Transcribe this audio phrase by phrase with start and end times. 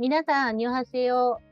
[0.00, 1.42] 皆さん、ニュハセヨ。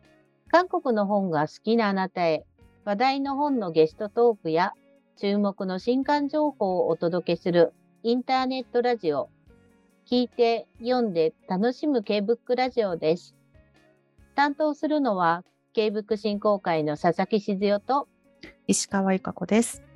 [0.50, 2.46] 韓国の本が好きなあなたへ、
[2.86, 4.72] 話題の本のゲストトークや、
[5.18, 9.28] 注目の新刊情報をお届けするインターネットラジオ。
[10.10, 13.36] 聞いて、読んで楽しむ K-BOOK ラジオです。
[14.34, 15.44] 担当するのは、
[15.74, 18.08] K-BOOK 振興会の佐々木静代と
[18.66, 19.87] 石川由香子です。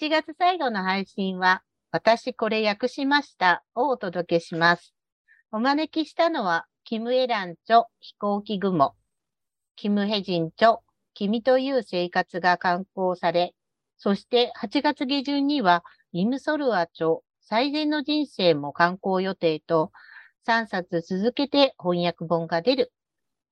[0.00, 4.94] 7月最後の配信は、私これ訳しましたをお届けします。
[5.52, 8.94] お招きしたのは、キム・エランチョ飛行機雲、
[9.76, 10.78] キム・ヘジンチョ
[11.12, 13.54] 君という生活が刊行され、
[13.98, 19.92] そして8月下旬には、イム・ソルア著最善の人生も刊行予定と、
[20.46, 22.90] 3冊続けて翻訳本が出る、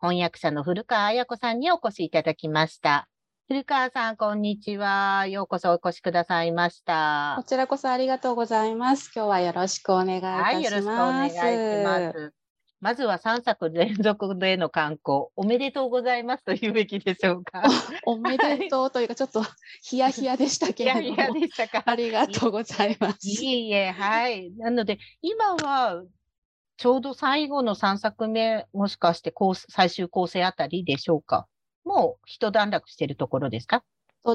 [0.01, 3.07] 翻訳者の古川彩子さんにお越しいただきました。
[3.51, 5.27] 古川さん、こんにちは。
[5.27, 7.33] ようこそお越しくださいました。
[7.39, 9.11] こちらこそありがとうございます。
[9.17, 10.45] 今日はよろしくお願いいたします。
[10.45, 11.37] はい、よろしくお願いし
[11.83, 12.35] ます。
[12.83, 17.63] まずは3作連続での観光、おめでとうございますと言うべきでしょうか。
[18.05, 19.43] おめでとうというか、ちょっと
[19.83, 21.03] ヒヤヒヤでしたけれども。
[21.17, 21.83] ヒヤヒヤでしたか？
[21.87, 23.17] ありがとうございます。
[23.23, 24.51] いいえ、はい。
[24.59, 26.03] なので、今は、
[26.77, 29.33] ちょうど最後の3作目、もしかして
[29.71, 31.49] 最終構成あたりでしょうか？
[31.89, 33.83] もう一段落しているところですか？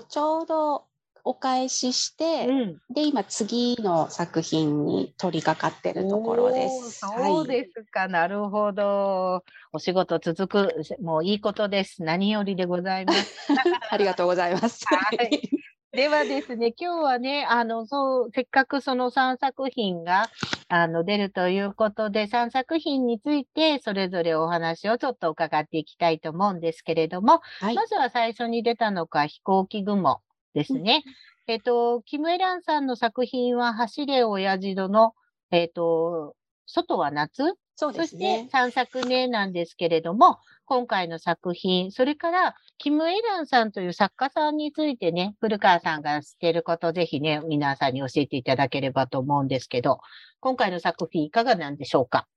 [0.09, 0.85] ちょうど
[1.23, 6.99] お返しして、うん、で今次の作品に取り掛かってるところです。
[6.99, 9.43] そうですか、はい、なるほど。
[9.71, 12.03] お仕事続く、もういいことです。
[12.03, 13.37] 何よりでございます。
[13.89, 14.83] ありがとうございます。
[14.87, 15.49] はい。
[15.91, 20.27] ではですね、今日はね、あの、そう、せっかくその3作品が、
[20.75, 30.21] あの、出るということで、3作品について、それぞれお話をちょっと伺っていきたいと思うんですけれども、はい、まずは最初に出たのが飛行機雲
[30.55, 31.03] ですね。
[31.45, 35.13] えっと、キム・エランさんの作品は、走れ親父殿の、
[35.51, 37.53] えっと、外は夏？
[37.75, 38.37] そうですね。
[38.39, 49.99] そして3作目なんですけれども、今回の作品、それから、キム・エランさんという作家さんについてね、古川さんが知っていること、ぜひね、皆さんに教えていただければと思うんですけど、
[50.43, 52.27] 今回の作品いかがなんでしょうか？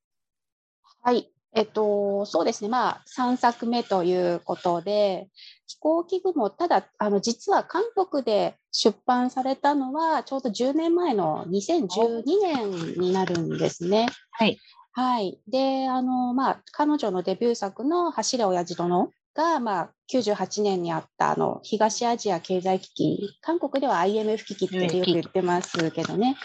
[1.02, 1.28] はい。
[1.56, 5.28] えっと、そうですね、まあ、3作目ということで、
[5.66, 14.06] 飛行機雲、ただ、あの実は韓国で出版されたのは、ちょうど10年前の2012年になるんですね。
[14.30, 14.56] はい。
[14.92, 15.40] はい。
[15.48, 26.36] で、あの、まあ、彼女のデビュー作の走れ親父殿が、まあ、98年にあったあの東アジア経済危機、韓国では IMF 危機ってよく言ってますけどね、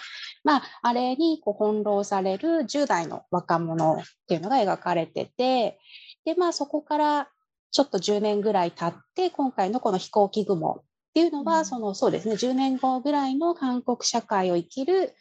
[0.44, 5.80] まあ、あれにこう翻弄される10代の若者っていうのが描かれてて、
[6.26, 7.30] で、まあ、そこから
[7.72, 15.14] ちょっと10年ぐらい経って、今回のこの飛行機雲っていうのは、そのそうですね、10年後ぐらいの韓国社会を生きる、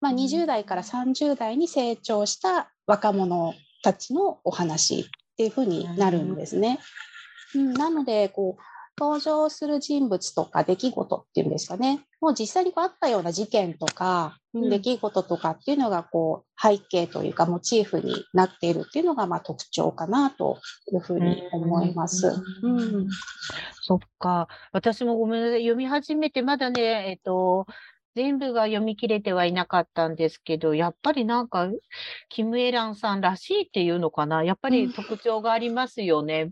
[0.00, 5.04] まあ、20代から30代に成長した若者たちのお話っ
[5.36, 6.78] ていうふうになるんですね。
[7.54, 8.62] うん、なのでこう
[8.98, 20.58] 登場する人物とか出来事っていうんですかねもう実際にあったような事件とか、うん、出来事とかっていうのがこう背景というかモチーフになっているっていうのがまあ特徴かなと
[20.92, 22.34] いうふうに思います。
[22.62, 23.08] うん、うん、
[23.82, 27.66] そっか私もごめんなさい読み始めてまだねえっと
[28.18, 31.68] 全部が読み切れてはいなかったんですけど、やっぱりなんか、
[32.28, 34.42] キム・エランさんらしいっていうのかな。
[34.42, 36.50] やっぱり特徴がありますよね。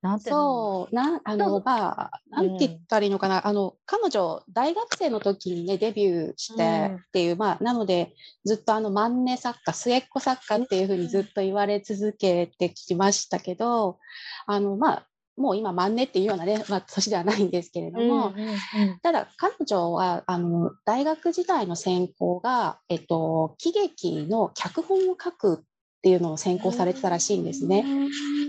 [0.00, 8.14] なんてそう、な、あの、まあ、なんて言ったらいいのかな、うん、あの、彼女、大学生の時にね、デビューしてっていう、うん、まあ、なので、
[8.44, 13.98] ずっとあの、万年作家、末っ子作家っていうふうにずっと言われ続けてきましたけど、
[14.46, 15.08] あの、まあ、
[15.38, 25.64] もう今万年っていうようなね、まあ、年ではないんですけれども、うんうんうん、ただ彼女はあの大学時代の専攻が、えっと、喜劇の脚本を書く
[25.98, 27.84] っていうのを専攻されてたらしいんですね。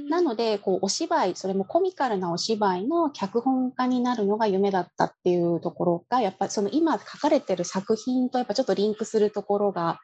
[0.09, 9.99] なのでこうお芝居それもコミカルなお芝居の脚本家になるのが夢だったっていうところがやっぱりその今書かれてる作品とやっぱちょっとリンクするところが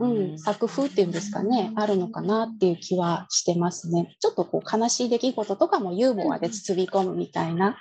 [0.00, 4.16] うん、作風っていうんですかね、あるのかなっていう気はしてますね。
[4.18, 7.76] ちょっとこう悲しい出来事とかもユーモアで包み込むみたいな、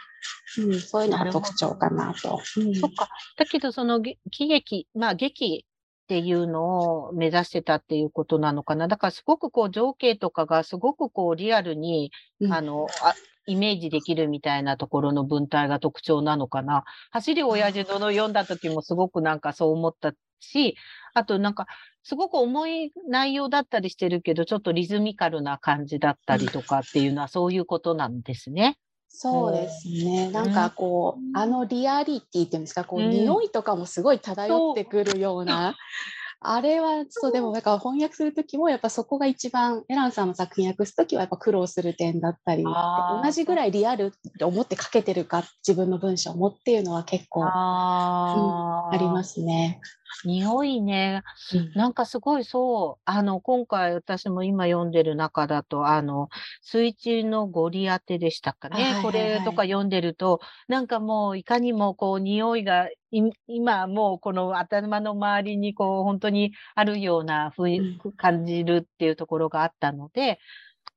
[0.58, 2.42] うん、そういうのが特徴かなと。
[2.58, 3.08] うん、そっか。
[3.38, 5.66] だけどその喜劇、まあ劇
[6.10, 8.88] っていうのを目指してたっていうことなのかな。
[8.88, 13.14] だからすごくこう情景とかがすごくこうリアルに、うん、あの、あ
[13.46, 16.84] イメージできるみたいなところの文体が特徴なのかな。
[17.12, 20.76] 走り親父殿読んだ時もすごくなんかそう思ったし、
[21.14, 21.68] あとなんか、
[22.02, 28.80] すごく重い内容だったりしてるけど、ちょっとリズミカルな感じだったりとかっていうのはそういうことなんですね。
[29.10, 30.30] そうですね。
[30.32, 33.10] なんかこう、あのリアリティっていうんですか、こう、うん。
[33.10, 35.76] 匂いとかもすごい漂ってくるような、
[36.42, 48.98] あれは、そう、でも、なんか翻訳するときも、やっぱそこが一番、エランさんの作品訳すときはやっぱ苦労する点だったり、同じぐらいリアルって思って書けてるか、自分の文章もっていうのは結構ああー。
[49.00, 49.82] りますね。
[50.26, 51.24] 匂いね。
[51.54, 56.30] うんなんかすごいそう、あの、今回私も今読んでる中だと、あの、
[56.62, 58.76] 水中のゴリアテでしたかね。
[58.76, 70.40] あはいはいこれとか読んでると、なんかもういかにもこう匂いが、い今もうこの頭の周りにこう本当にあるような雰囲う感じるっていうところがあったので、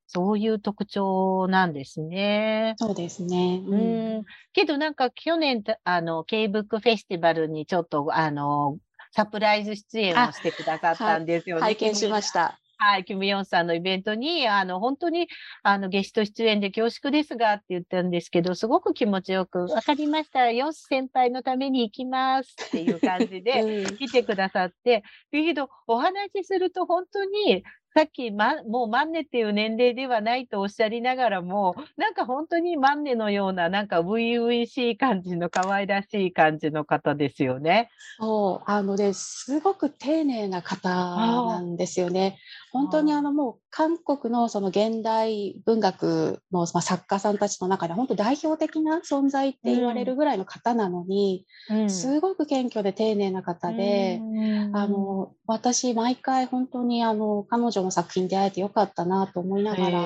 [0.07, 2.75] そういう特徴なんですね。
[2.79, 3.63] そうですね。
[3.67, 4.25] うーん。
[4.53, 8.77] けどなんか去年た、あの、K ブックフェスティバルにちょっと、あの、
[9.15, 11.63] サプライズ出演をしてくださったんですよね。
[11.63, 12.59] 拝見しましした。
[12.85, 15.29] はい、キム・ヨンさんのイベントに、あの、本当に、
[15.63, 27.63] あの、ゲスト出演で恐縮ですがって言ったんですけど、すごく気持ちよく、わかりました、ヨンス先輩のために行きますっていう感じで、うん来てくださって、 だけど、お話しすると本当に、
[27.95, 37.91] さっき、ま、もうマンネっていう年齢ではないとおっしゃりながらも、なんか本当にマンネのような、なんか初々しい感じの可愛らしい感じの方ですよね。
[38.19, 42.39] そう、あのね、すごく丁寧な方なんですよね。
[42.73, 51.91] 本当にあのもう韓国のその現代文学のまあ作家さんたちの中で本当代表的な存在って言われるぐらいの方なのに、うん。
[51.91, 54.77] すごく謙虚で丁寧な方で、うん。
[54.77, 59.99] あの私毎回本当にあの彼女の作品に出会えてよかったなと思いながら、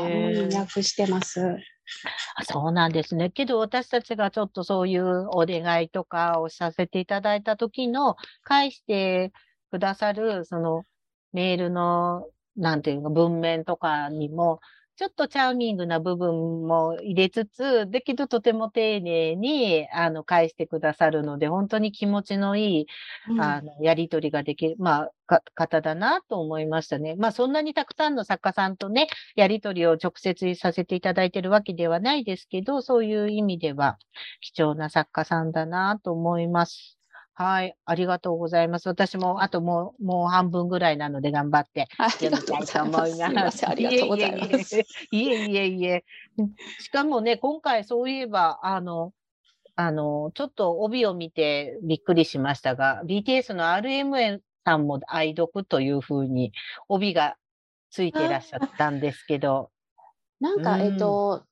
[0.60, 1.56] 訳してます。
[2.34, 3.30] あそうなんですね。
[3.30, 9.32] けど私たちがちょっとそういうお願いとかをさせていただいた時の返して
[9.70, 10.84] くださるその
[11.32, 12.26] メールの
[12.56, 14.60] なんていうか文面とかにも
[14.96, 22.86] ちょっとチャーミングな部分も入れつつ、だけどとても丁寧にあの返してくださるので、本当に気持ちのいい
[23.28, 27.14] うんあの、やりとりができる、まあ、か、方だなと思いましたね。
[27.16, 33.98] まあ、そんなにたくさんの作家さんとね、やりとりを直接させていただいてるわけではないですけど、そういう意味では
[34.40, 36.95] 貴重な作家さんだなと思います。
[37.38, 37.76] はい。
[37.84, 38.88] ありがとうございます。
[38.88, 43.24] 私も、あともう、もう半分ぐらいなので頑張ってあり読みがとうたいとございます。
[43.24, 43.68] 思います。
[43.68, 44.78] ありがとうございます。
[44.78, 46.04] いえいえいえ。
[46.80, 49.12] しかもね、今回そういえば、あの、
[49.74, 56.52] あの、ちょっと帯を見てびっくりしましたが、BTS の RM さんも愛読というふうに
[56.88, 57.36] 帯が
[57.90, 59.70] ついていらっしゃったんですけど、
[60.40, 61.44] なんか、うんえっと、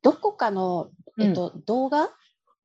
[0.00, 0.90] どこかの、
[1.20, 2.08] えっと、動画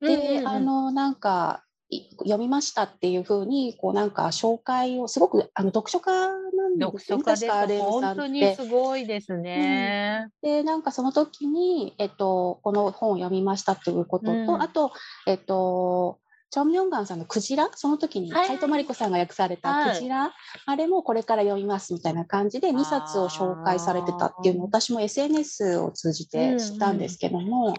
[0.00, 7.24] で、うんうんうんあの、なんか、い読みましたっていうふうに、こうなんか紹介を、すごくあの読書家なんで読すよね。
[7.24, 8.28] 確かアレンさん本当って。
[8.30, 10.28] にすごいですね。
[10.42, 14.62] で、なんかその時に、えっと、この本を読みましたということと、うん。
[14.62, 14.92] あと、
[15.26, 16.18] えっと、
[16.50, 18.46] チョン・ミョンガンさんのクジラ、その時にはい。
[18.46, 19.94] 斎藤真理子さんが訳されたはい。
[19.94, 20.32] クジラ、
[20.66, 27.74] あれもこれから読みますみたいな感じで2冊を紹介されてたっていうのを私も SNS を通じて知ったんですけども、うん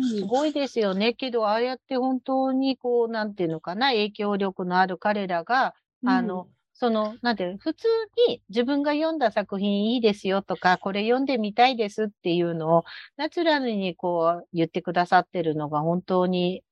[0.00, 1.14] すごいですよね。
[1.14, 5.74] けど、ああやって本当にこう、なんていうのかな、影響力のある彼らが、
[6.04, 7.86] あの、その、なんていうの、普通
[8.28, 12.84] に自分が読んだ作品いいですよとか、これ読んでみたいですっていうのを、
[13.16, 16.62] ナチュラルにこう言ってくださってるのが本当に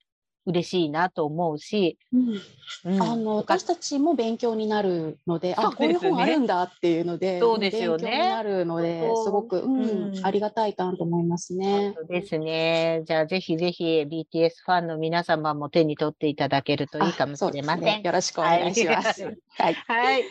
[0.50, 2.40] 嬉しいなと思うし、うん
[2.84, 11.94] うんあの私たちも勉強になるので、ねこういう本あるんだっていうので、そうですよね勉強になるのですごく、うんうんありがたいなと思いますね。
[11.96, 13.02] そうですね。
[13.06, 17.84] じゃあ、ぜひぜひ BTS ファンの皆様も手に取っていただけるといいかもしれません。
[17.84, 19.24] ねよろしくお願いします。
[19.24, 19.74] はいはい。
[19.74, 20.24] はい。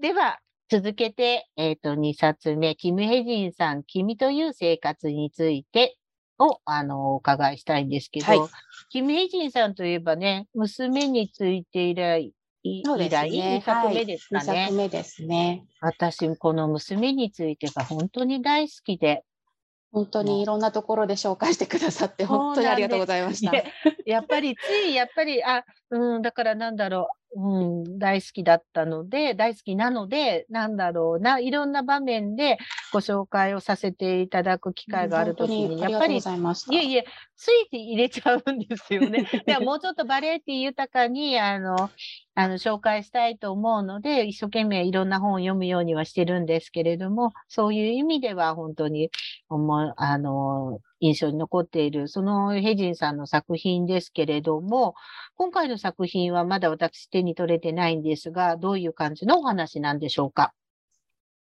[0.00, 5.98] では、続けて、えっ、と、2冊目、キム・ヘジンさん、君という生活について
[6.38, 8.38] を、あの、お伺いしたいんですけど、はい
[8.92, 13.62] キム・ヘジンさんといえばね、娘について以来、いそう以来、ですね。
[13.64, 14.64] 2作目ですかはい、2ね。
[14.66, 15.64] 作目ですね。
[15.80, 19.24] 私、この娘についてが本当に大好きで、
[19.92, 23.52] 本当にいろんなところで紹介してくださって、本当にありがとうございました。
[24.04, 32.58] やっぱりつい、やっぱり、あ、うん、だからなんだろう、うん、大好きだったので、大好きなので、なんだろうな、いろんな場面で
[32.92, 39.24] ご紹介をさせていただく機会があるときに、やっぱり、ざいえいえ、ついて入れちゃうんですよね。
[39.46, 41.90] でももうちょっとバラエティ豊かに、あの、
[42.34, 49.10] あの、紹介したいと思うので、一生懸命いろんな本を読むようにはしてるんですけれども、そういう意味では本当に、
[49.48, 54.94] 思う、あの、印象に残っている、そのヘジンさんの作品ですけれども、
[55.36, 60.54] 今回の作品はまだ私手に取れてないんですが、どういう感じのお話なんでしょうか？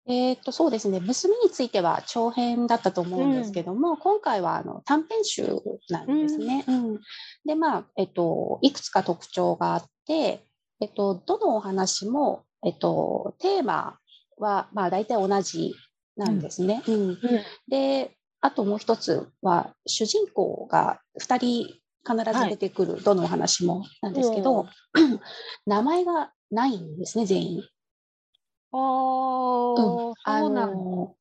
[0.06, 1.00] えー、とそうですね。
[1.00, 5.56] 娘については長編だったと思うんですけども、うん、今回はあの短編集
[5.88, 6.64] なんですね。
[6.68, 7.00] うん、うん、
[7.44, 10.46] でまあ、えっと、いくつか特徴があって、
[10.80, 13.98] えっと、どのお話も、えっと、テーマ
[14.38, 15.74] は、まあ、大体同じ
[16.16, 16.82] なんですね。
[16.86, 17.18] うん、うん、
[17.68, 24.66] であともう一つは主人公が2人必ず出てくる、はい、どのお話もなんですけど、
[25.66, 27.62] 名前がないんですね全員。
[28.72, 31.16] あうん、あの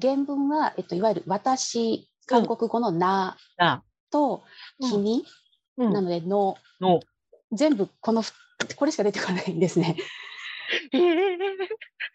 [0.00, 3.36] 原文は、えっと、いわゆる私、韓国語のな
[4.10, 4.42] と
[4.80, 5.24] 君、
[5.78, 7.00] うん、なのでの、の。
[7.52, 8.22] 全部この
[8.76, 9.96] これしか出てこないんですね。
[10.92, 11.00] えー、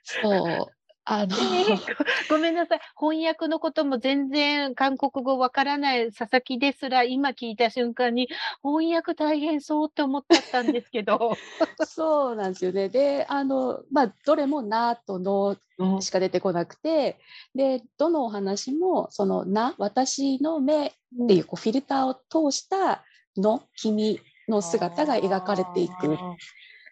[0.04, 0.68] そう
[1.06, 1.38] あの
[2.30, 2.80] ごめんなさい。
[3.00, 8.28] 翻訳のことも全然韓国語わからない佐々木ですら、今聞いた瞬間に
[8.64, 11.36] 翻訳大変そうって思っちゃったんですけど。
[11.86, 12.90] そうなんですよね。
[12.90, 15.58] で、あの、まあ、どれもなとの
[16.02, 17.20] しか出てこなくて、
[17.54, 20.92] で、どのお話も、そのな、私の目っ
[21.28, 23.04] ていうこうフィルターを通した
[23.38, 26.18] の、君の姿が描かれていく。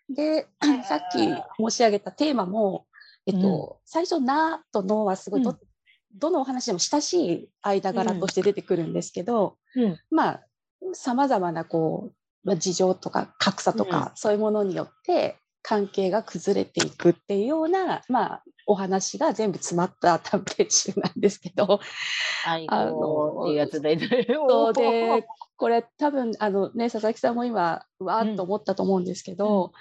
[0.08, 0.48] で、
[0.88, 1.18] さっき
[1.58, 2.86] 申し上げたテーマも、
[3.26, 5.60] えっと、うん、最初「な」と「の」はすごいどうん、
[6.14, 10.48] どのお話でも親しい間柄として出てくるんですけど、うん、まあ
[10.94, 21.80] さまざまなこう、まあ、事情とか格差とか、そういうものによって関係が崩れていくっていうような、まあ、お話が全部詰まった短編集なんですけど。
[22.46, 23.98] あのっていうやつで。
[24.48, 25.26] そうで
[25.56, 29.72] これ多分あの、ね、佐々木さんも今わーっと思ったと思うんですけど、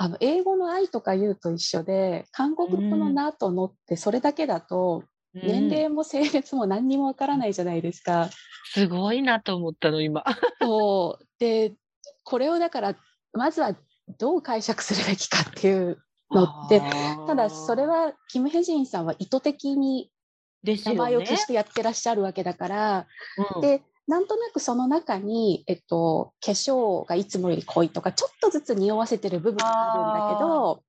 [0.00, 5.02] あの英語の愛とか言うと一緒で韓国語のなとのってそれだけだと、
[5.34, 8.30] 年齢も性別も何にもわからないじゃないですか。
[8.72, 10.24] すごいなと思ったの今。
[10.62, 11.26] そう。
[11.40, 11.74] で
[12.22, 12.96] これをだから
[13.32, 13.74] まずは
[14.18, 15.98] どう解釈するべきかっていう
[16.30, 16.80] のって
[17.26, 20.12] ただそれはキム・ヘジンさんは意図的に
[20.62, 23.06] 名前を消してやってらっしゃるわけだから、
[23.60, 30.82] ねでなんとなくその中に、えっと、化粧がいつもより濃いとかちょっとずつ匂わせてる部分があるんだけど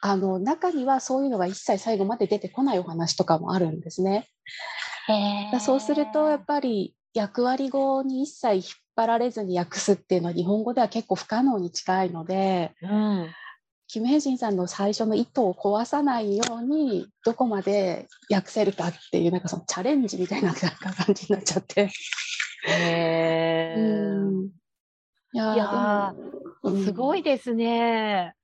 [0.00, 4.28] あの中にはそういうのが一切最後まで出てこないお話とかもあるんですね。
[5.52, 13.30] だそうするとやっぱり役割語に一切引っ張られずに訳すっていうのは日本語では結構不可能に近いので、うん、
[13.86, 21.90] キム・ヘジンさんの最初の意図を壊さないようにどこまで訳せるかっていうなんかそのチャレンジみたいな感じになっちゃって。
[22.66, 23.80] へえ。
[23.80, 24.46] うん、
[25.32, 26.14] いやいや
[26.84, 28.34] すごいですね。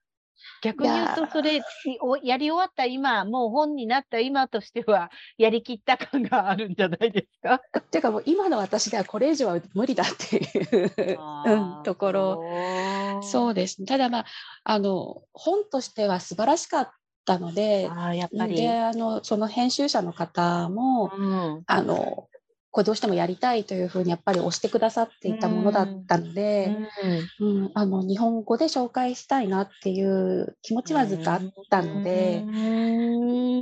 [0.62, 1.62] 逆に言うと、それ
[2.02, 7.60] をやり終わった今、もう本になった今としては、やりきった感があるんじゃないですか？
[7.78, 10.40] っていうか、もう今の私ではこれ以上は無理だってい
[11.14, 12.42] ううん、ところ。
[13.22, 13.84] そうです。
[13.86, 14.26] ただまあ、
[14.64, 16.90] あの、本としては素晴らしかっ
[17.24, 22.28] たので、あやっぱりであのその編集者の方も、うん、あの
[22.74, 26.76] これどうしてもやりたいというふうにやっぱり推してくださっていたものだったので、
[27.40, 31.40] うん、うん、あの日本語で紹介したいなっていう気持ちはずっとあっ
[31.70, 32.44] たので、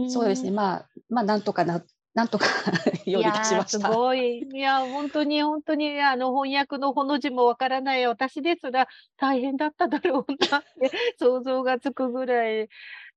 [0.08, 1.82] そうですねまあまあなんとかな
[2.14, 2.46] なんとか
[3.04, 3.66] よりしました。
[3.68, 4.48] すごい。
[4.52, 12.68] いや、本当に、本当に、あの、翻訳のほの字もわからない私ですら大変だっただろうなって想像がつくぐらい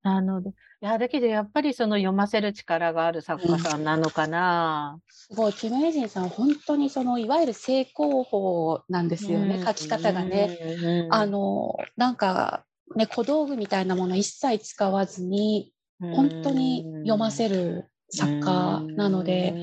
[0.06, 5.00] なので、いや、だけどやっぱりその読ませる力がある作家さんなのかな。
[5.10, 11.08] すごい、キム・エジンさん、本当にその、いわゆる正攻法なんですよね、書き方がね。
[11.10, 19.56] あの、なんか、ね、小道具みたいなもの一切使わずに、本当に読ませる作家なので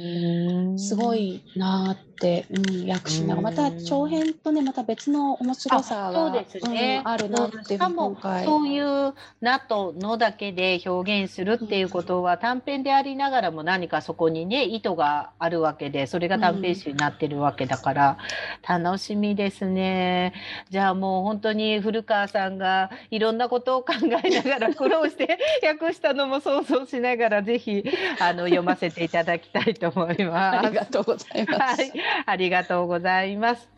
[0.76, 2.12] すごいなって、
[2.50, 18.19] うん、訳しながらまた長編とねまた別の面白さがそうですね、うん、あるなって今回そういう「な」と「の」だけで表現するっていうことは、短編でありながらも何かそこにね意図があるわけでそれが短編集になってるわけだから、
[18.67, 20.33] 楽しみですね。
[20.71, 27.85] じゃあもう本当に古川さんがいろんなことを考えながら苦労して訳したのも想像しながらぜひ
[28.21, 30.59] あの読ませていただきたいと思います。
[30.67, 31.81] ありがとうございます。
[31.81, 31.93] はい、
[32.26, 33.69] ありがとうございます。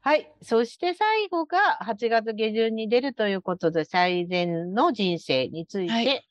[0.00, 0.30] はい。
[0.42, 5.92] そして最後が8月下旬に出るということで、最善の人生について。
[5.92, 6.24] はい、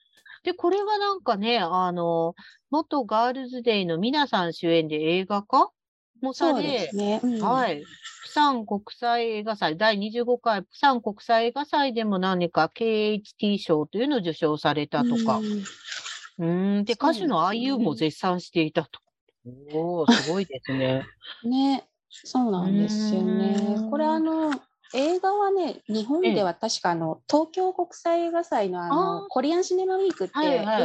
[0.44, 2.36] で、これはなんかね、あの、
[2.72, 5.72] 元ガールズデイの皆さん主演で映画化
[6.22, 7.84] もされ、ねうん、はい。
[8.24, 15.40] プサン国際映画祭、第25回プサン国際映画祭でも何か KHT 賞というのを受賞されたとか。
[16.40, 19.00] うん、で、歌手の IU も絶賛していたと。
[19.74, 21.06] おお、すごいですね。
[21.44, 24.52] ね、そうなんですよねこれあの
[24.94, 30.34] 映画はね、日本では確かあの東京国際映画祭のあのコリアンシネマウィークって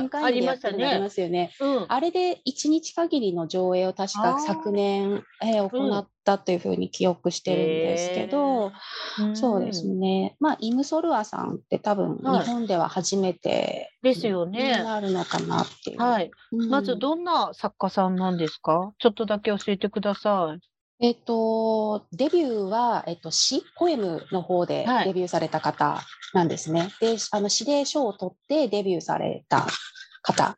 [0.00, 1.52] 文化園でやってるのありますよね。
[1.60, 1.86] うん。
[1.88, 8.70] あれで1日限りの上映を確か昨年、えー行ったというふうに記憶してるんですけど、
[9.34, 10.36] そうですね。
[10.38, 14.82] まあ、イム・ソルアさんって多分はい日本では初めてですよにね。
[14.82, 16.00] なるのかなっていう。
[16.00, 16.30] はい。
[16.52, 18.92] うんまずどんな作家さんなんですか？
[18.98, 20.71] ちょっとだけ教えてください。
[21.02, 26.00] えっと、デビューは、えっと、詩、ポエムの方ではいデビューされた方
[26.32, 26.90] なんですね。
[27.00, 29.66] で、あの詩で賞を取ってデビューされた
[30.22, 30.56] 方。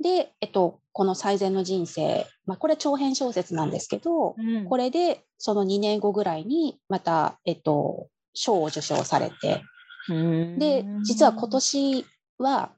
[0.00, 9.62] で、えっと、この最善の人生、まあ、これ長編小説なんですけど、うんこれでその2年後ぐらいにまた、えっと、賞を受賞されて、
[10.08, 12.06] で、実は今年
[12.38, 12.72] は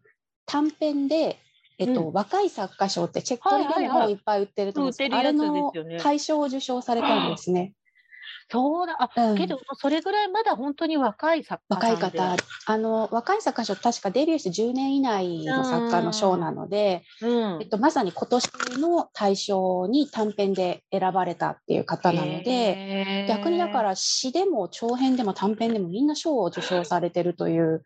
[0.44, 1.38] 短編で、
[1.78, 2.12] えっと、うん。
[2.12, 7.74] 若い作家賞ってチェックトリでもはいはいはい本いっぱい売ってると思うんですけど、売ってるやつあれの大賞を受賞されたんですね。
[8.48, 9.36] そうだ、あ、うん。
[9.36, 17.58] けど、それぐらいまだ本当に若い作家若い方、あの若い作家賞、確かデビューして10年以内の作家の賞なので、うん。
[17.60, 27.82] えっと、まさに今年の大賞に短編で選ばれたっていう方なので、逆にだから詩でも長編でも短編でもみんな賞を受賞されてるという、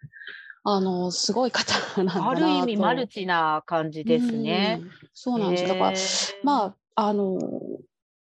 [0.63, 2.31] あのすごい方なんだなと。
[2.31, 4.85] ある意味マルチな感じですねう。
[4.85, 5.69] んそうなんです。
[5.69, 5.99] だから、
[6.43, 7.39] まあ、あの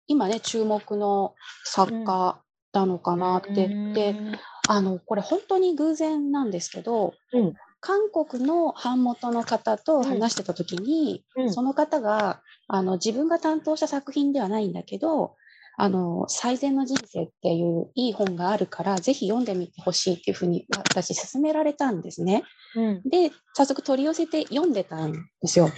[0.06, 2.40] 今ね、注目の作家
[2.72, 3.68] なのかなって。
[3.92, 4.16] で、
[4.68, 15.36] あのこれ本当に偶然なんですけど、うん韓国の版元の方と話してた時に、うんその方があの自分が担当した作品ではないんだけど
[15.80, 22.42] あの最善の人生っていういい本があるからぜひ読んでみてほしいっていうふうに私勧められたんですね。
[22.74, 25.70] うんで早速取り寄せて読んでたんですよ。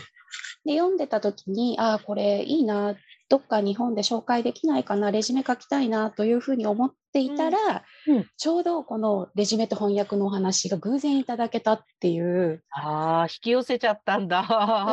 [0.65, 2.97] で読んでた時にああこれいいな
[3.29, 7.59] どっか日本で紹介できないかなレジュメ書きたいなというふうに思っていたら、
[8.07, 14.43] うんうんちょうどこのレジュメと翻訳のお話が偶然いただけたっていうああ、引き寄せちゃったんだ。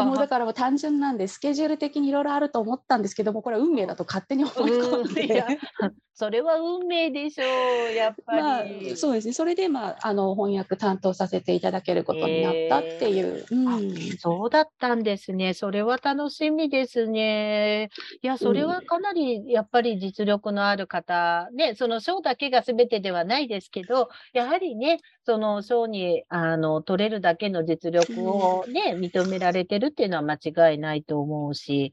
[0.06, 5.94] もうだからもう単純なんでスケジュール的にいろいろあると思ったんですけどもこれは運命だと勝手に思い込んうん。
[6.14, 7.44] それは運命でしょ
[7.92, 9.34] う、やっまあぱり。、そうですね。
[9.34, 13.46] それで、まあ、あの翻訳担当させていただけることになったっていう。
[13.52, 15.54] うんそうだったんですね。
[15.54, 17.90] それは楽しみですね。
[18.24, 30.36] いや、それはかなりやっぱり実力のある方、ね、その賞だけが全てではないですけど、やはりね、その賞にあの取れるだけの実力をね、認められてるっていうのは間
[30.72, 31.92] 違いないと思うし、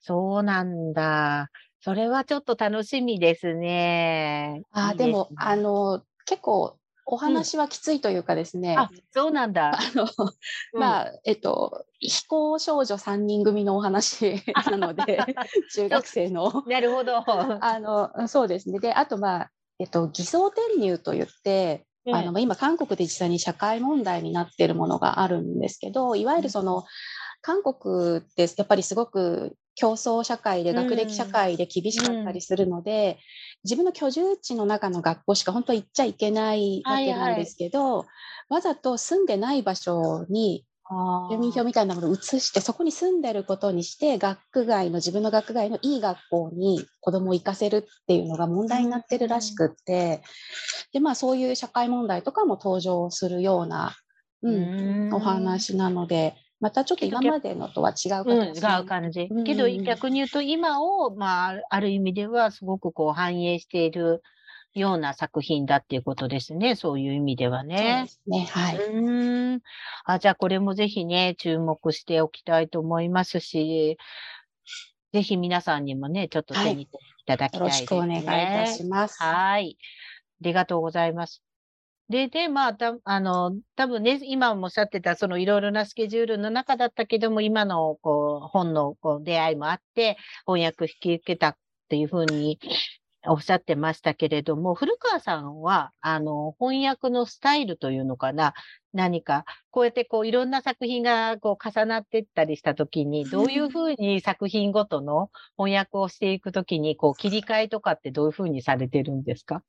[0.00, 1.50] そうなんだ。
[1.80, 4.62] それはちょっと楽しみですね。
[4.72, 6.76] あでも、あの、結構、
[7.10, 9.78] お話はきついというかですね、あ、そうなんだ。
[9.78, 15.18] あの、うんまあ、えっと、非行少女3人組のお話なので、
[15.74, 16.62] 中学生の。
[16.66, 17.24] なるほど。
[17.26, 18.78] あの、そうですね。
[18.78, 26.84] で、あと、まあ、えっと、偽装転入といって、あのまあ今、韓国で実際に社会問題になっているものがあるんですけど、いわゆるその、
[27.40, 30.76] 韓国ってやっぱりすごく競争社会で、うん。
[30.76, 33.18] 学歴社会で厳しかったりするので、
[33.64, 38.06] 自分の居住地の中の学校しか本当行っちゃいけないわけなんですけど、
[38.48, 40.64] わざと住んでない場所に
[41.30, 50.22] 住民票みたいなものを移して、そこに住んでることにして、学区外の、自分の学区外のいい学校に子供を行かせるっていうのが問題になってるらしくって、
[50.92, 53.94] で、まあそういう社会問題とかも登場するような、
[54.42, 59.44] うん、お話なので、またちょっと今までのとは違ううん、違う感じうん。
[59.44, 64.22] けど逆に言うと今を、まあ、ある意味ではすごくこう反映している
[64.74, 66.74] ような作品だっていうことですね。
[66.76, 68.06] そういう意味ではそうでね。
[68.08, 68.44] すね。
[68.50, 68.76] はい。
[68.76, 69.60] うーん。
[70.04, 73.98] あ、じゃあこれもぜひね、注目しておきたいと思いますし、
[75.12, 77.86] ぜひ皆さんにもね、ちょっと手に取っていただきたよろいですね。
[77.86, 79.18] しくお願いいたします。
[79.22, 79.78] はい。
[79.80, 79.84] あ
[80.40, 81.42] りがとうございます。
[82.10, 90.16] で、で、まあ、た、あの、多分ね、今もおっしゃってた、そのいろいろなスケジュールの中だったけども、今の、こう、本の、こう、出会いもあって、
[90.46, 91.56] 翻訳引き受けたっ
[91.90, 92.58] ていうふうに
[93.26, 98.54] おっしゃってましたけれども、古川さんは、あの、翻訳のスタイルというのかな、
[98.94, 109.62] 何か、こうやってこう、いろんな作品がこう、重なっていったりしたときに、どういうふうに作品ごとの翻訳をしていくときに、こう、切り替えとかってどういうふうにされてるんですか？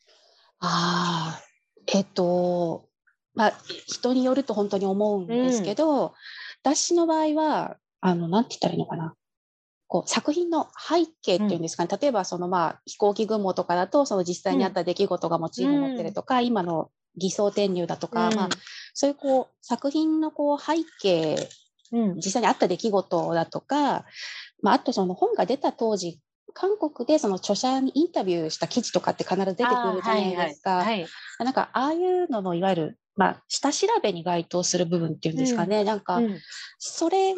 [0.62, 1.49] ああ、
[1.94, 2.88] えっと、
[3.34, 3.54] まあ、
[3.88, 6.14] 人によると本当に思うんですけど、
[6.62, 9.16] 私の場合は、あの、なんて言ったらいいのかな。
[9.88, 18.50] こう作品の背景っていうんですかね、例えばそのまあ飛行機雲とかだとその実際にあった出来事がモチーフになってるとか、今の偽装転入だとか、まあ、
[18.94, 21.50] そういうこう作品のこう背景
[21.92, 24.06] うん、実際にあった出来事だとか
[24.62, 26.20] まあ、あとその本が出た当時、
[26.54, 30.78] 韓国でその著者にインタビューした記事とかって必ず出てくるじゃないですか。
[30.78, 31.00] はいはい。
[31.02, 31.08] はい。
[31.46, 36.40] なんかああいうののいわゆる、まあ、下調べに該当する部分っていうんですかね、なんかうん。
[36.78, 37.36] それ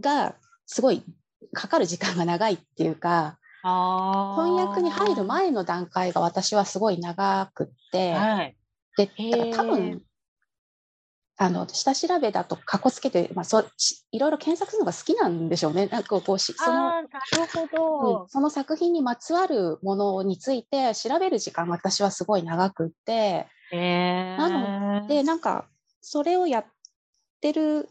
[0.00, 0.34] が
[0.66, 1.02] すごい
[1.52, 8.56] かかる時間が長いっていうか翻訳に入る前の段階が私はすごい長くって、はい。
[8.96, 9.10] で
[9.54, 10.02] 多分
[11.40, 15.86] あの下調べだとかっこつけて、まあ、そうしいろいろ検索するのが好きなんでしょうね。
[15.86, 17.08] なんかこうしそのる
[17.54, 18.22] ほど。
[18.22, 25.66] うんその作品にまつわるものについて調べる時間が私はすごい長くってえー、なでなんか
[26.00, 26.64] それをやっ
[27.40, 27.88] てる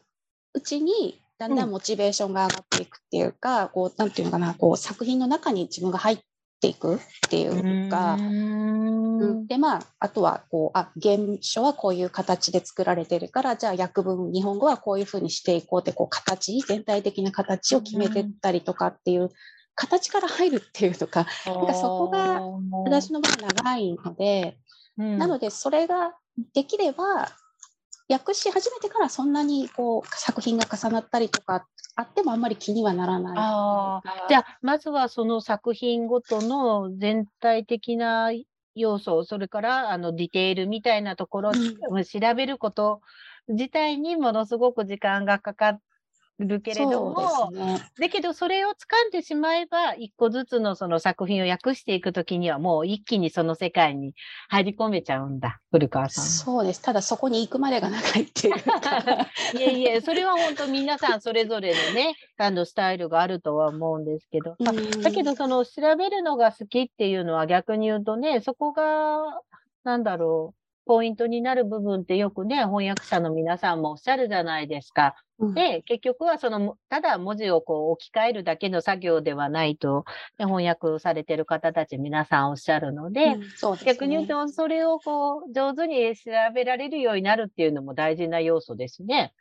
[0.53, 6.19] うちにだんだうんんモチベーションが上がっていくっていうか、こうなんていうのかなこう作品の中に自分が入っ
[6.59, 7.47] ていくってい
[7.87, 8.15] うか。
[8.15, 9.19] うん。
[9.43, 9.47] ん。
[9.47, 19.29] でまあ、あとはこうあ原書はこういう形で作られてるからじゃあ訳文日本語はこういうふうにしていこうってこう形全体的な形を決めてったりとかっていう、
[19.75, 22.41] 形から入るっていうのかなんかそこが
[22.83, 24.57] 私の場合長いので、
[24.97, 25.17] うん。
[25.17, 26.13] なのでそれが
[26.53, 27.29] できれば
[28.09, 31.67] 訳し始めてからそんなにこう作品が重なったりとか
[31.97, 33.35] あってもあんまり気にはならない。
[33.39, 38.31] あじゃあ、まずはその作品ごとの全体的な
[38.75, 42.03] 要素、それからあのディテールみたいなところをうん。
[42.03, 43.01] 調べること
[43.47, 45.79] 自体にものすごく時間がかか
[46.39, 47.79] るけれども、ね。
[47.99, 48.73] だけどそれを掴
[49.07, 54.13] んでしまえば、一個ずつのその作品を訳していくときにはもう一気にその世界に
[54.49, 56.29] 入り込めちゃうんだ、古川さんは。
[56.29, 56.81] そうです。
[56.81, 59.27] ただそこに行くまでが長いっていうか。
[59.57, 64.55] いえいえ、それは本当皆さんそれぞれのね、あのスタイルがあるとは思うんですけど。
[64.59, 69.41] あだけど、その調べるのが好きっていうのは逆に言うとね、そこが、
[69.83, 70.56] なんだろう、
[70.87, 75.15] ポイントになる部分ってよくね、翻訳者の皆さんもおっしゃるじゃないですか。
[75.39, 80.05] うんで、結局はその、ただ文字をこう置き換えるだけの作業ではないと、
[80.39, 89.33] ね翻訳されてる方たち皆さんおっしゃるので、うんですね逆に言うと、それをこう、上手に調べられるようになるっていうのも大事な要素ですね。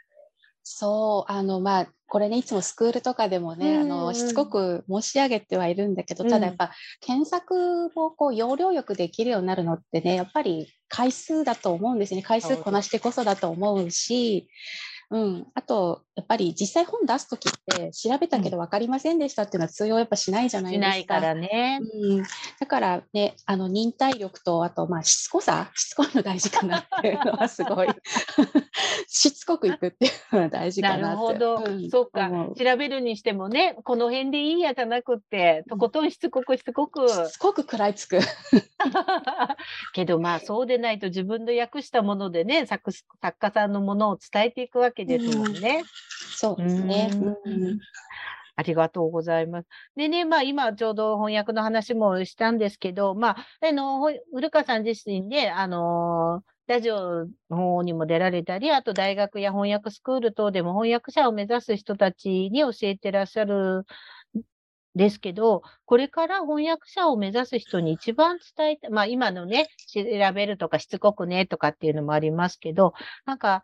[0.68, 12.22] そう、あの、まあ、これね、いつもスクールとかでもね、あうんうんの、しつこく申し上げてはいるんだけど、うんただやっぱ、検索をこう、要領よくできるようになるのってね、やっぱり回数だと思うんですね。
[12.22, 14.48] 回数こなしてこそだと思うし、
[15.10, 15.46] うん。
[15.54, 20.92] あと、やっぱり実際本出すときって、調べたけど分かりませんでしたっていうのは通用やっぱしないじゃないですか。
[20.92, 21.80] しないからね。
[21.80, 22.22] うん、
[22.58, 27.88] だからね、あの忍耐力と、あと、まあ、しつこさ、しつこいの大事かなっていうのはすごい、
[29.06, 31.38] しつこくいくっていうのは大事かななって。
[31.38, 31.70] るほど。
[31.70, 32.54] んそうか思。
[32.56, 37.08] 調べるにしてもね、この辺でいいやじゃなくって、とことんしつこくしつこく。
[37.08, 38.18] しつこく食らいつく。
[39.94, 45.82] けどまあそうでないと自分で訳したものでね、作作家さんのものを伝えていくわけですもんね。
[46.34, 47.10] そうですね。
[47.20, 47.78] うんうん
[48.58, 49.68] ありがとうございます。
[49.96, 63.84] でね、まあ今ちょうど翻訳の話もしたんですけど、まあ、あの、ほ古川さん自身で、あのラジオの方にも出られたり、あと大学や翻訳スクール等でも翻訳者を目指す人たちに教えてらっしゃるん
[64.94, 70.02] ですけど、これから翻訳者を目指す人に一番伝えたい、まあ今のね、調
[70.34, 72.94] べるとかしつこくねとかっていうのもありますけど、
[73.26, 73.62] なんか、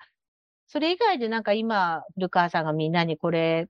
[0.72, 3.68] それ以外でなんか今、古川さんがみんなにこれ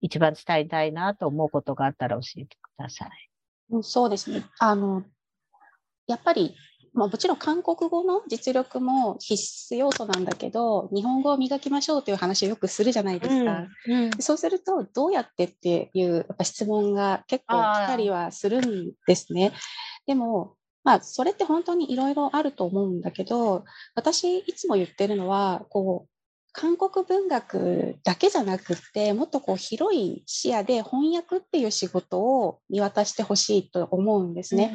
[0.00, 3.08] 一番伝えたいなと思うことがあったら教えてください。
[3.70, 4.44] うんそうですね。
[4.60, 5.02] あの、
[6.06, 6.54] やっぱり、
[6.94, 9.34] まあ、もちろん韓国語の実力も必
[9.74, 13.66] 須要素なんだけど、日本語を磨きましょうという話をよくするじゃないですか。
[13.88, 19.52] うんでそうすると、どうやってっていうやっぱ質問が結構来たりはするんですね。
[20.06, 20.54] でも、
[20.84, 23.64] まあ、それって本当にいろいろあると思うんだけど、
[23.96, 26.15] 私いつも言ってるのは、こう、
[26.58, 34.72] 韓国文学だけじゃなくって、もっとこう広い視野で翻訳っていう仕事を見渡してほしいと思うんですね。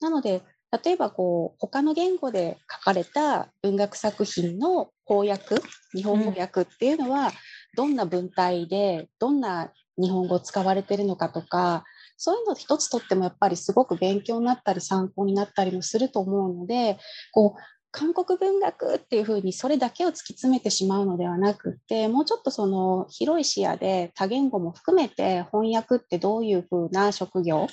[0.00, 0.40] なので、
[0.84, 5.56] 例えばこう他の言語で書かれた文学作品の翻訳、
[5.96, 7.32] 日本語訳っていうのは、
[7.76, 11.82] どんな文体で、どんな日本語を使われてるのかとか、
[12.16, 16.98] そういうの一つとってもやっぱりすごく勉強になったり参考になったりもすると思うので、
[17.32, 27.66] こう韓国文学っていうふうにそれだけを突き詰めてしまうのではなくってもうちょっとその広い視野で多言語も含めて翻訳ってどういうふうな職業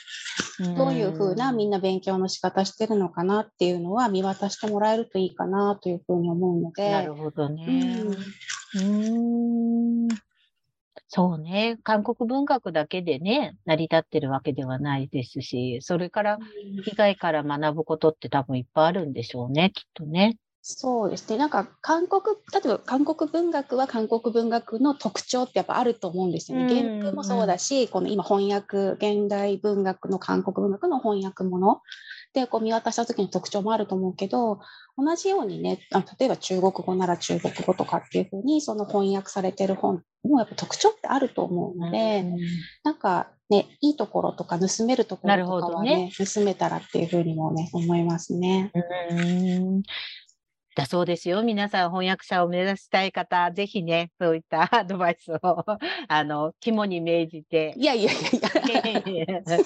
[0.75, 6.91] どういうふうなみんな勉強の仕方してるのかなっていうのは見渡してもらえるといいかなというふうに思うので。
[6.91, 8.01] なるほどうね。
[8.03, 10.26] んうーん
[11.09, 11.77] そうね。
[11.83, 16.39] 韓国文学だけでね、成り立ってるわけではないですし、それから
[16.85, 20.37] 以外から学ぶことって多分いっぱいあるんでしょうね、きっとね。
[20.61, 21.37] そうですね。
[21.37, 26.63] なんか韓国、例えば韓国文学は韓国文学の特徴ってやっぱあると思うんですよね。
[26.63, 31.81] うん原文もそうだし、この今翻訳、現代文学の韓国文学の翻訳もの
[32.37, 34.59] でこう見渡した時の特徴もあると思うけど、
[34.95, 42.25] 同じようにね、あ例えば中国語なら中国語とかっていうふうに、その翻訳されてる本もやっぱ特徴ってあると思うので、
[42.83, 48.71] なんかね、いいところとか盗めるところとかはなるほどね、盗めたらっていうふうにもね、思いますね。
[49.09, 49.81] うん
[50.77, 51.41] だそうですよ。
[51.41, 55.65] 皆さん翻訳者を目指したい方、ぜひね、そういった アドバイスを、
[56.07, 57.73] あの、肝に銘じて。
[57.75, 59.41] いやいやいやいや。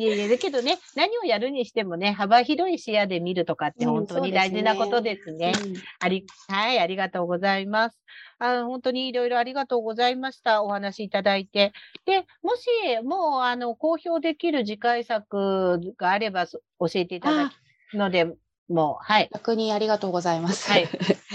[0.00, 5.52] いやいや、だけどね、何をやるにしてもね、幅広い視野で見るとかってうん本当に大事なことですね。
[5.62, 7.98] うんあり、はい、ありがとうございます。
[8.38, 10.62] あ本当にいろいろありがとうございました。
[10.62, 11.74] お話いただいて。
[12.06, 12.66] で、もし、
[13.04, 17.50] もう、あの、公表できる次回作があれば、そ教えていただあ
[17.90, 18.24] くので、
[18.70, 19.28] もう、はい。
[19.34, 20.70] 逆にありがとうございます。
[20.70, 20.86] はいい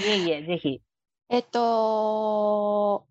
[0.07, 0.81] えいえ、ぜひ。
[1.29, 3.05] えっと、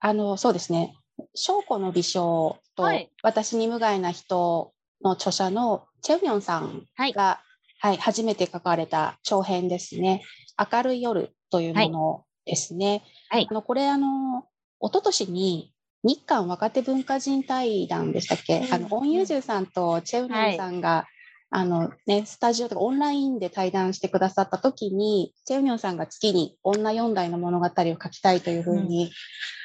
[0.00, 0.96] あの、そうですね。
[1.34, 4.73] 証拠の微笑と、はい私に無害な人
[5.04, 7.12] の著者のチェウヨンさんはい。
[7.12, 7.40] が、
[7.80, 10.22] はい、初めて書かれた長編ですね。
[10.72, 13.04] 明るい夜というものですね。
[13.28, 13.46] はい。
[13.48, 14.44] あの、これ、あの、
[14.80, 18.74] 一昨年に日韓若手文化人対談でしたっけ、うん。
[18.74, 21.06] あの、オンユージュさんとチェウヨンさんが、
[21.50, 29.12] あのね、スタジオとかオンラインで対談してくださった時に、チェウニョンさんが月に女4代の物語を書きたいというふうに、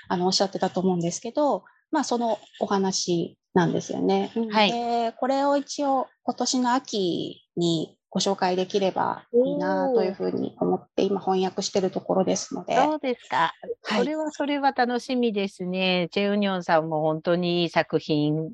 [0.08, 4.31] あのおっしゃってたと思うんですけど、まあそのお話なんですよね。
[4.35, 12.75] うんはいでこれを一応今年の秋にご紹介できればいいなというふうに思って今翻訳してるところですので。
[12.75, 13.53] そうですか。
[13.83, 16.09] はいそれはそれは楽しみですね。
[16.12, 18.51] チェウニョンさんも本当にいい作品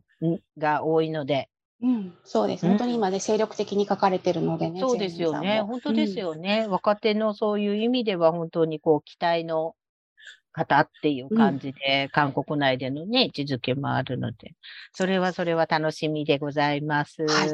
[0.57, 1.49] が多いので。
[1.81, 2.63] うん、そうです。
[2.63, 4.79] うん本当に今で精力的に書かれてるのでね。
[4.79, 5.61] そうですよね。
[5.61, 6.67] 本当ですよね。
[6.67, 9.75] 若手のそういう意味では本当にこう期待の
[10.55, 14.55] 方っていう感じで、韓国内でのね、位置づけもあるので、
[14.93, 17.23] それはそれは楽しみでございます。
[17.23, 17.49] はい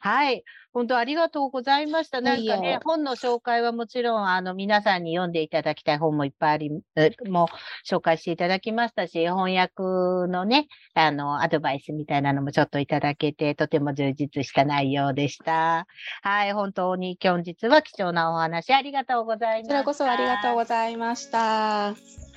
[0.00, 0.44] はい。
[0.72, 2.20] 本当ありがとうございました。
[2.20, 9.82] なんかね、本の紹介はもちろん、あの、皆さんに読んでいただきたい本もいっぱいあり、えもう紹介していただきましたし、翻訳
[10.30, 15.88] のね、あの、アドバイスみたいなのもちょっといただけて、とても充実した内容でした。
[16.22, 19.84] はい、本当に今日は貴重なお話ありがとうございました。
[19.84, 22.29] こちらこそありがとうございました。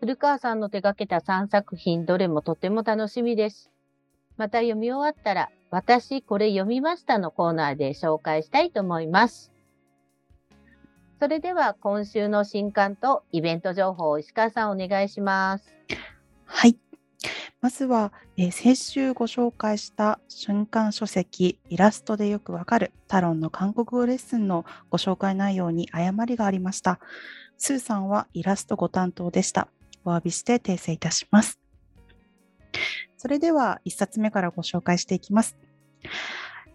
[0.00, 3.70] 古川さんの手掛けた3作品、どれもとても楽しみです。
[4.36, 9.50] また読み終わったら、私これ読みましたのコーナーで紹介したいと思います。
[11.18, 15.74] それでは今週の新刊とイベント情報を石川さんお願いします。
[16.44, 16.76] はい。
[17.60, 27.00] まずは、えー先週ご紹介した瞬間書籍イラストでよくわかるタロンの韓国語レッスンのご紹介内容に誤りがありました。
[27.56, 29.66] スーさんはイラストご担当でした。
[30.08, 31.58] お詫びして訂正いたします。
[33.16, 35.56] それでは1冊目からご紹介していきます。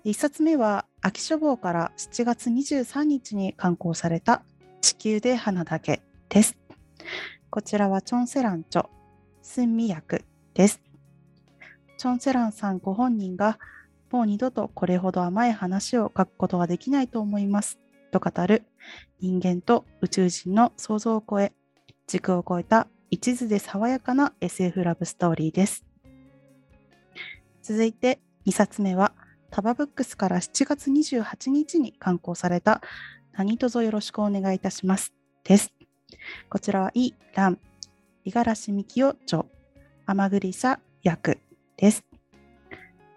[0.06, 4.43] 1冊目は秋書房から7月23日に刊行された
[4.82, 6.58] 地球で花だけです。
[7.50, 8.89] こちらはチョンセラン著、
[9.41, 10.82] スンミ役です。
[11.98, 13.60] チョンセランさんご本人が
[14.12, 17.80] もう二度とこれほど甘い話を書くことはできないと思います
[18.12, 18.63] と語る
[19.22, 21.54] 人間と宇宙人の想像を超え、
[22.08, 25.86] 軸を超えた一途で爽やかな SF ラブストーリーです。
[27.62, 29.13] 続いて2冊目は
[29.52, 32.82] タバブックスから7月28日に刊行された
[33.34, 35.76] 何卒よろしくお願いいたしますです。
[36.49, 37.60] こちらはイ・ラン、
[38.26, 39.45] 五十嵐美樹夫著、
[40.08, 41.38] 甘栗沙役
[41.78, 42.04] です。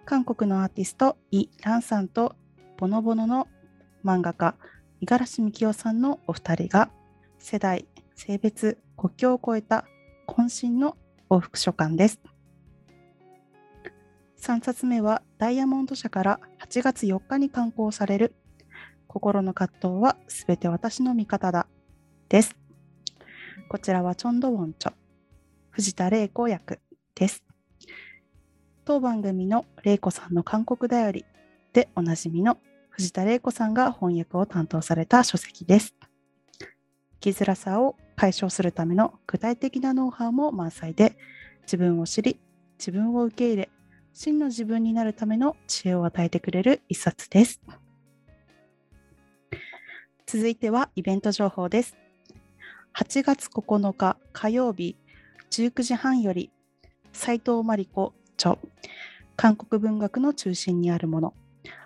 [0.05, 2.37] 韓国のアーティストイ・ランさんと
[2.77, 3.49] ボノボノの
[4.05, 4.57] 漫画家
[5.01, 6.91] 五十嵐美樹夫さんのお二人が
[7.39, 9.85] 世代、性別、国境を超えた
[10.27, 10.97] 渾身の
[11.31, 12.21] 往復書簡です。
[14.41, 18.35] 3冊目はダイヤモンド社から8月4日に刊行される
[19.07, 21.67] 心の葛藤はすべて私の味方だ
[22.29, 22.57] です。
[23.69, 24.93] こちらはチョンドウォンチョ、
[25.71, 26.81] 藤田玲子役
[27.15, 27.45] です。
[28.87, 31.27] 当番組の玲子さんの韓国だより
[31.75, 35.95] でおなじみの藤田玲子さんが翻訳を担当された書籍です。
[37.21, 41.17] 生きづらさを解消するための具体的なノウハウも満載で、
[41.63, 42.41] 自分を知り、
[42.79, 43.71] 自分を受け入れ、
[44.13, 47.61] 真の自分になるための知恵を与えてくれる一冊です。
[50.27, 51.97] 続いてはイベント情報です。
[52.95, 54.97] 8月9日火曜日
[55.51, 56.51] 19時半より
[57.13, 58.59] 斉藤真理子著
[59.37, 61.35] 韓国文学の中心にあるもの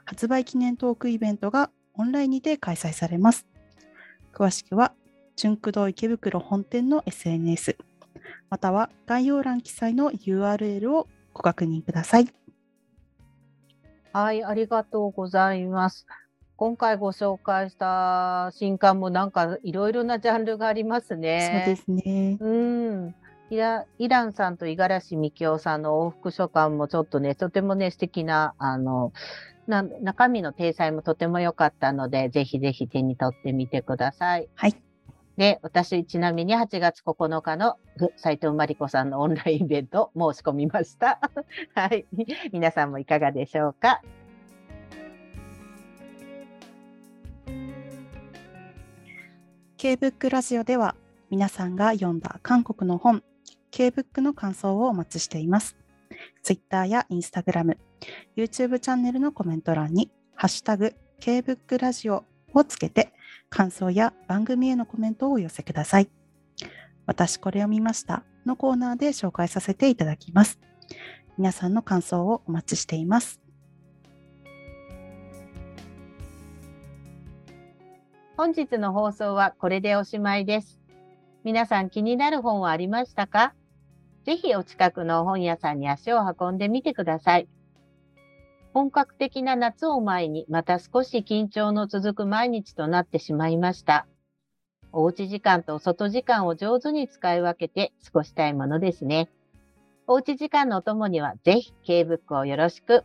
[0.05, 3.47] 発売記念トークイベントがオンラインにて開催されます。
[4.33, 4.95] 詳しくは
[5.41, 7.79] 純駆堂池袋本店の SNS
[8.51, 12.29] または概要欄記載の URL をご確認ください。
[14.13, 16.07] はい、ありがとうございます。
[16.57, 21.65] 今回ご紹介した新刊もなんかいろいろなジャンルがありますね。
[21.65, 22.37] そうですね。
[22.39, 23.15] うん。
[23.49, 29.15] イライランさんと五十嵐美京さんの往復書簡もちょっとね、とてもね、素敵な、あの、
[29.67, 34.47] な中身の体裁もとても良かったので、ぜひぜひ手に取ってみてください。
[34.55, 34.90] はい。
[35.41, 41.19] で、私、ちなみに8月9日のふ斉藤真理子さんのオンラインイベント申し込みました。
[41.75, 42.07] はい。
[42.53, 44.03] 皆さんもいかがでしょうか
[49.79, 50.95] ？K-BOOK ラジオでは
[51.31, 53.25] 皆さんが読んだ韓国の本
[53.71, 55.75] K-BOOK の感想をお待ちしています。
[56.43, 57.79] Twitter や Instagram、
[58.37, 63.15] YouTube チャンネルのコメント欄にハッシュタグ K-BOOK ラジオをつけて
[63.51, 66.09] 感想や番組へのコメントをお寄せください。
[67.05, 70.61] 私これを見ましたのコーナーで紹介させていただきます。
[71.37, 73.41] 皆さんの感想をお待ちしています。
[78.37, 80.79] 本日の放送はこれでおしまいです。
[81.43, 83.55] 皆さん気になる本はありましたか？
[84.25, 87.49] ぜひお近くの本屋さんに足を運んでみてください。
[88.73, 94.07] 本格的な夏を前にまた少し緊張の続く毎日となってしまいました。
[94.93, 99.29] おうち時間と外時間を上手に使い分けて過ごしたいものですね。
[100.07, 103.05] おうち時間のお供にはぜひ K ブックをよろしく。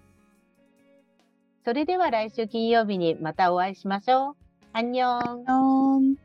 [1.63, 4.35] それでは来週金曜日にまたお会いしましょう。
[4.73, 6.24] アンニョン。